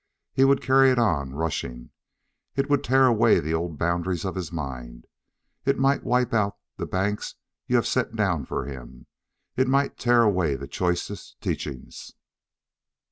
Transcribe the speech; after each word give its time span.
He 0.33 0.45
would 0.45 0.63
carry 0.63 0.89
it 0.89 0.97
on, 0.97 1.35
rushing. 1.35 1.91
It 2.55 2.71
would 2.71 2.83
tear 2.83 3.05
away 3.05 3.39
the 3.39 3.53
old 3.53 3.77
boundaries 3.77 4.25
of 4.25 4.33
his 4.33 4.51
mind 4.51 5.05
it 5.63 5.77
might 5.77 6.03
wipe 6.03 6.33
out 6.33 6.55
the 6.77 6.87
banks 6.87 7.35
you 7.67 7.75
have 7.75 7.85
set 7.85 8.15
down 8.15 8.45
for 8.45 8.65
him 8.65 9.05
it 9.55 9.67
might 9.67 9.99
tear 9.99 10.23
away 10.23 10.55
the 10.55 10.67
choicest 10.67 11.39
teachings." 11.39 12.13